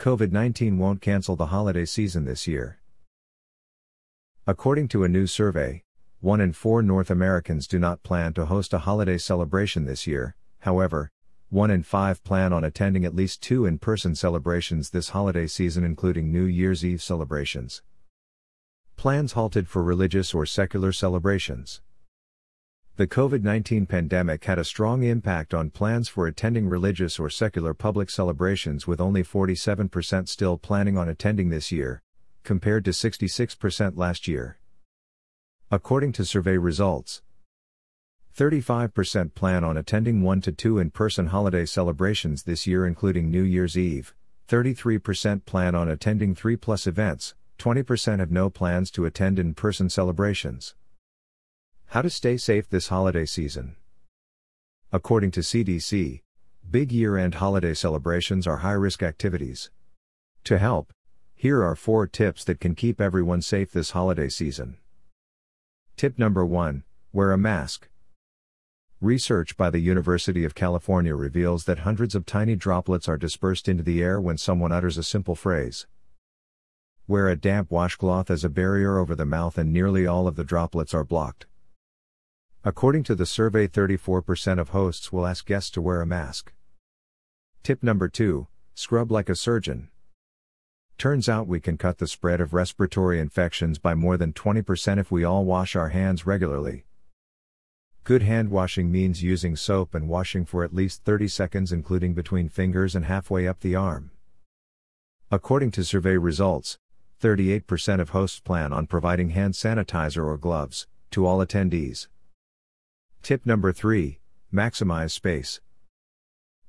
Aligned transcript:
COVID 0.00 0.32
19 0.32 0.78
won't 0.78 1.02
cancel 1.02 1.36
the 1.36 1.48
holiday 1.48 1.84
season 1.84 2.24
this 2.24 2.48
year. 2.48 2.80
According 4.46 4.88
to 4.88 5.04
a 5.04 5.10
new 5.10 5.26
survey, 5.26 5.82
one 6.20 6.40
in 6.40 6.54
four 6.54 6.80
North 6.80 7.10
Americans 7.10 7.66
do 7.66 7.78
not 7.78 8.02
plan 8.02 8.32
to 8.32 8.46
host 8.46 8.72
a 8.72 8.78
holiday 8.78 9.18
celebration 9.18 9.84
this 9.84 10.06
year, 10.06 10.36
however, 10.60 11.10
one 11.50 11.70
in 11.70 11.82
five 11.82 12.24
plan 12.24 12.50
on 12.50 12.64
attending 12.64 13.04
at 13.04 13.14
least 13.14 13.42
two 13.42 13.66
in 13.66 13.78
person 13.78 14.14
celebrations 14.14 14.88
this 14.88 15.10
holiday 15.10 15.46
season, 15.46 15.84
including 15.84 16.32
New 16.32 16.44
Year's 16.44 16.82
Eve 16.82 17.02
celebrations. 17.02 17.82
Plans 18.96 19.32
halted 19.32 19.68
for 19.68 19.82
religious 19.82 20.32
or 20.32 20.46
secular 20.46 20.92
celebrations. 20.92 21.82
The 23.00 23.06
COVID 23.06 23.42
19 23.42 23.86
pandemic 23.86 24.44
had 24.44 24.58
a 24.58 24.62
strong 24.62 25.04
impact 25.04 25.54
on 25.54 25.70
plans 25.70 26.06
for 26.06 26.26
attending 26.26 26.68
religious 26.68 27.18
or 27.18 27.30
secular 27.30 27.72
public 27.72 28.10
celebrations, 28.10 28.86
with 28.86 29.00
only 29.00 29.22
47% 29.22 30.28
still 30.28 30.58
planning 30.58 30.98
on 30.98 31.08
attending 31.08 31.48
this 31.48 31.72
year, 31.72 32.02
compared 32.42 32.84
to 32.84 32.90
66% 32.90 33.96
last 33.96 34.28
year. 34.28 34.58
According 35.70 36.12
to 36.12 36.26
survey 36.26 36.58
results, 36.58 37.22
35% 38.36 39.34
plan 39.34 39.64
on 39.64 39.78
attending 39.78 40.20
1 40.20 40.42
to 40.42 40.52
2 40.52 40.78
in 40.78 40.90
person 40.90 41.28
holiday 41.28 41.64
celebrations 41.64 42.42
this 42.42 42.66
year, 42.66 42.84
including 42.84 43.30
New 43.30 43.44
Year's 43.44 43.78
Eve, 43.78 44.14
33% 44.46 45.46
plan 45.46 45.74
on 45.74 45.88
attending 45.88 46.34
3 46.34 46.54
plus 46.56 46.86
events, 46.86 47.34
20% 47.58 48.18
have 48.18 48.30
no 48.30 48.50
plans 48.50 48.90
to 48.90 49.06
attend 49.06 49.38
in 49.38 49.54
person 49.54 49.88
celebrations. 49.88 50.74
How 51.90 52.02
to 52.02 52.10
stay 52.10 52.36
safe 52.36 52.70
this 52.70 52.86
holiday 52.86 53.26
season. 53.26 53.74
According 54.92 55.32
to 55.32 55.40
CDC, 55.40 56.20
big 56.70 56.92
year 56.92 57.16
end 57.16 57.34
holiday 57.34 57.74
celebrations 57.74 58.46
are 58.46 58.58
high 58.58 58.78
risk 58.78 59.02
activities. 59.02 59.72
To 60.44 60.58
help, 60.58 60.92
here 61.34 61.64
are 61.64 61.74
four 61.74 62.06
tips 62.06 62.44
that 62.44 62.60
can 62.60 62.76
keep 62.76 63.00
everyone 63.00 63.42
safe 63.42 63.72
this 63.72 63.90
holiday 63.90 64.28
season. 64.28 64.76
Tip 65.96 66.16
number 66.16 66.46
1 66.46 66.84
Wear 67.12 67.32
a 67.32 67.36
mask. 67.36 67.88
Research 69.00 69.56
by 69.56 69.68
the 69.68 69.80
University 69.80 70.44
of 70.44 70.54
California 70.54 71.16
reveals 71.16 71.64
that 71.64 71.80
hundreds 71.80 72.14
of 72.14 72.24
tiny 72.24 72.54
droplets 72.54 73.08
are 73.08 73.16
dispersed 73.16 73.68
into 73.68 73.82
the 73.82 74.00
air 74.00 74.20
when 74.20 74.38
someone 74.38 74.70
utters 74.70 74.96
a 74.96 75.02
simple 75.02 75.34
phrase. 75.34 75.88
Wear 77.08 77.28
a 77.28 77.34
damp 77.34 77.68
washcloth 77.72 78.30
as 78.30 78.44
a 78.44 78.48
barrier 78.48 78.96
over 78.96 79.16
the 79.16 79.26
mouth, 79.26 79.58
and 79.58 79.72
nearly 79.72 80.06
all 80.06 80.28
of 80.28 80.36
the 80.36 80.44
droplets 80.44 80.94
are 80.94 81.02
blocked. 81.02 81.46
According 82.62 83.04
to 83.04 83.14
the 83.14 83.24
survey, 83.24 83.66
34% 83.66 84.58
of 84.60 84.68
hosts 84.68 85.10
will 85.10 85.26
ask 85.26 85.46
guests 85.46 85.70
to 85.70 85.80
wear 85.80 86.02
a 86.02 86.06
mask. 86.06 86.52
Tip 87.62 87.82
number 87.82 88.06
2 88.06 88.48
Scrub 88.74 89.10
like 89.10 89.30
a 89.30 89.34
surgeon. 89.34 89.88
Turns 90.98 91.26
out 91.26 91.46
we 91.46 91.58
can 91.58 91.78
cut 91.78 91.96
the 91.96 92.06
spread 92.06 92.38
of 92.38 92.52
respiratory 92.52 93.18
infections 93.18 93.78
by 93.78 93.94
more 93.94 94.18
than 94.18 94.34
20% 94.34 94.98
if 94.98 95.10
we 95.10 95.24
all 95.24 95.46
wash 95.46 95.74
our 95.74 95.88
hands 95.88 96.26
regularly. 96.26 96.84
Good 98.04 98.20
hand 98.20 98.50
washing 98.50 98.92
means 98.92 99.22
using 99.22 99.56
soap 99.56 99.94
and 99.94 100.06
washing 100.06 100.44
for 100.44 100.62
at 100.62 100.74
least 100.74 101.02
30 101.04 101.28
seconds, 101.28 101.72
including 101.72 102.12
between 102.12 102.50
fingers 102.50 102.94
and 102.94 103.06
halfway 103.06 103.48
up 103.48 103.60
the 103.60 103.74
arm. 103.74 104.10
According 105.30 105.70
to 105.70 105.84
survey 105.84 106.18
results, 106.18 106.78
38% 107.22 108.00
of 108.00 108.10
hosts 108.10 108.40
plan 108.40 108.70
on 108.70 108.86
providing 108.86 109.30
hand 109.30 109.54
sanitizer 109.54 110.26
or 110.26 110.36
gloves 110.36 110.86
to 111.10 111.24
all 111.24 111.38
attendees. 111.38 112.08
Tip 113.22 113.44
number 113.44 113.72
3 113.72 114.18
Maximize 114.52 115.10
space. 115.10 115.60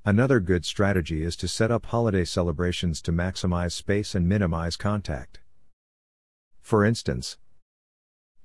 Another 0.06 0.40
good 0.40 0.66
strategy 0.66 1.24
is 1.24 1.36
to 1.38 1.48
set 1.48 1.72
up 1.72 1.88
holiday 1.88 2.26
celebrations 2.26 3.02
to 3.04 3.12
maximize 3.12 3.72
space 3.72 4.14
and 4.14 4.28
minimize 4.28 4.76
contact. 4.76 5.40
For 6.60 6.84
instance, 6.84 7.38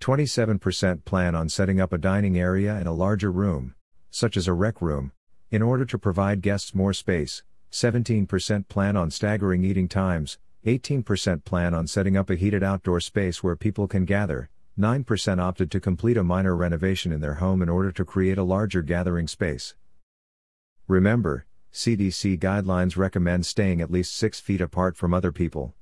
27% 0.01 1.05
plan 1.05 1.35
on 1.35 1.49
setting 1.49 1.81
up 1.81 1.93
a 1.93 1.99
dining 1.99 2.39
area 2.39 2.79
in 2.81 2.87
a 2.87 2.95
larger 2.95 3.31
room, 3.31 3.75
such 4.11 4.37
as 4.37 4.47
a 4.47 4.53
rec 4.53 4.81
room, 4.81 5.13
in 5.51 5.61
order 5.61 5.85
to 5.85 5.99
provide 5.99 6.43
guests 6.43 6.75
more 6.75 6.93
space. 6.93 7.43
17% 7.73 8.69
plan 8.69 8.97
on 8.97 9.11
staggering 9.11 9.65
eating 9.65 9.89
times, 9.89 10.39
18% 10.65 11.45
plan 11.45 11.75
on 11.75 11.87
setting 11.87 12.17
up 12.17 12.31
a 12.31 12.37
heated 12.37 12.63
outdoor 12.63 13.01
space 13.01 13.43
where 13.43 13.57
people 13.57 13.89
can 13.89 14.05
gather, 14.05 14.49
9% 14.79 15.41
opted 15.41 15.71
to 15.71 15.81
complete 15.81 16.19
a 16.19 16.23
minor 16.23 16.55
renovation 16.55 17.11
in 17.11 17.21
their 17.21 17.35
home 17.35 17.63
in 17.63 17.69
order 17.69 17.91
to 17.91 18.05
create 18.05 18.37
a 18.37 18.43
larger 18.43 18.83
gathering 18.83 19.27
space. 19.27 19.75
Remember, 20.87 21.47
CDC 21.73 22.39
guidelines 22.39 22.97
recommend 22.97 23.47
staying 23.47 23.81
at 23.81 23.91
least 23.91 24.15
6 24.17 24.39
feet 24.41 24.61
apart 24.61 24.97
from 24.97 25.15
other 25.15 25.33
people. 25.33 25.75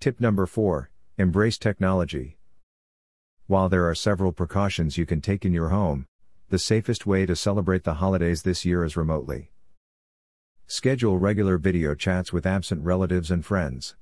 Tip 0.00 0.20
number 0.20 0.46
4 0.46 0.90
Embrace 1.18 1.58
technology. 1.58 2.38
While 3.46 3.68
there 3.68 3.86
are 3.86 3.94
several 3.94 4.32
precautions 4.32 4.96
you 4.96 5.04
can 5.04 5.20
take 5.20 5.44
in 5.44 5.52
your 5.52 5.68
home, 5.68 6.06
the 6.48 6.58
safest 6.58 7.06
way 7.06 7.26
to 7.26 7.36
celebrate 7.36 7.84
the 7.84 7.94
holidays 7.94 8.42
this 8.42 8.64
year 8.64 8.84
is 8.84 8.96
remotely. 8.96 9.50
Schedule 10.66 11.18
regular 11.18 11.58
video 11.58 11.94
chats 11.94 12.32
with 12.32 12.46
absent 12.46 12.82
relatives 12.82 13.30
and 13.30 13.44
friends. 13.44 13.96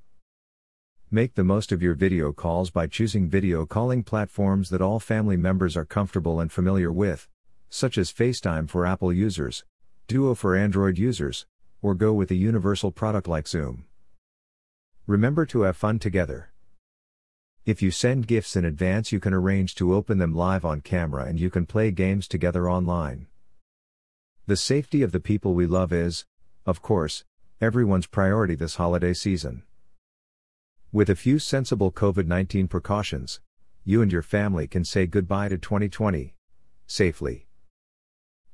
Make 1.13 1.35
the 1.35 1.43
most 1.43 1.73
of 1.73 1.81
your 1.81 1.93
video 1.93 2.31
calls 2.31 2.69
by 2.69 2.87
choosing 2.87 3.27
video 3.27 3.65
calling 3.65 4.01
platforms 4.01 4.69
that 4.69 4.81
all 4.81 4.97
family 4.97 5.35
members 5.35 5.75
are 5.75 5.83
comfortable 5.83 6.39
and 6.39 6.49
familiar 6.49 6.89
with, 6.89 7.27
such 7.67 7.97
as 7.97 8.13
FaceTime 8.13 8.69
for 8.69 8.85
Apple 8.85 9.11
users, 9.11 9.65
Duo 10.07 10.33
for 10.35 10.55
Android 10.55 10.97
users, 10.97 11.45
or 11.81 11.95
go 11.95 12.13
with 12.13 12.31
a 12.31 12.35
universal 12.35 12.91
product 12.91 13.27
like 13.27 13.45
Zoom. 13.45 13.83
Remember 15.05 15.45
to 15.47 15.63
have 15.63 15.75
fun 15.75 15.99
together. 15.99 16.53
If 17.65 17.81
you 17.81 17.91
send 17.91 18.25
gifts 18.25 18.55
in 18.55 18.63
advance, 18.63 19.11
you 19.11 19.19
can 19.19 19.33
arrange 19.33 19.75
to 19.75 19.93
open 19.93 20.17
them 20.17 20.33
live 20.33 20.63
on 20.63 20.79
camera 20.79 21.25
and 21.25 21.37
you 21.37 21.49
can 21.49 21.65
play 21.65 21.91
games 21.91 22.25
together 22.25 22.69
online. 22.71 23.27
The 24.47 24.55
safety 24.55 25.01
of 25.01 25.11
the 25.11 25.19
people 25.19 25.53
we 25.53 25.67
love 25.67 25.91
is, 25.91 26.25
of 26.65 26.81
course, 26.81 27.25
everyone's 27.59 28.07
priority 28.07 28.55
this 28.55 28.75
holiday 28.75 29.13
season. 29.13 29.63
With 30.93 31.09
a 31.09 31.15
few 31.15 31.39
sensible 31.39 31.89
COVID 31.89 32.27
19 32.27 32.67
precautions, 32.67 33.39
you 33.85 34.01
and 34.01 34.11
your 34.11 34.21
family 34.21 34.67
can 34.67 34.83
say 34.83 35.07
goodbye 35.07 35.47
to 35.47 35.57
2020 35.57 36.35
safely. 36.85 37.47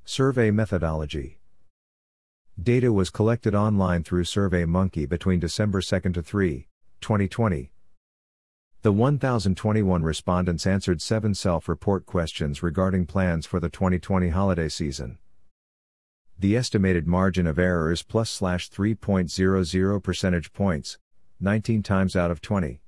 Survey 0.06 0.52
methodology 0.52 1.40
Data 2.62 2.94
was 2.94 3.10
collected 3.10 3.56
online 3.56 4.04
through 4.04 4.24
SurveyMonkey 4.24 5.10
between 5.10 5.40
December 5.40 5.82
2 5.82 6.00
to 6.12 6.22
3, 6.22 6.68
2020. 7.02 7.72
The 8.84 8.92
1,021 8.92 10.04
respondents 10.04 10.68
answered 10.68 11.02
seven 11.02 11.34
self 11.34 11.68
report 11.68 12.06
questions 12.06 12.62
regarding 12.62 13.08
plans 13.08 13.48
for 13.48 13.60
the 13.60 13.70
2020 13.70 14.30
holiday 14.30 14.70
season. 14.70 15.18
The 16.38 16.56
estimated 16.56 17.08
margin 17.08 17.48
of 17.48 17.58
error 17.58 17.92
is 17.92 18.04
plus 18.04 18.30
slash 18.30 18.70
3.00 18.70 20.04
percentage 20.04 20.54
points, 20.54 21.00
19 21.40 21.84
times 21.84 22.16
out 22.16 22.32
of 22.32 22.42
20. 22.42 22.82